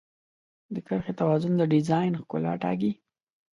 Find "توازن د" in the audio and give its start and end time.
1.19-1.61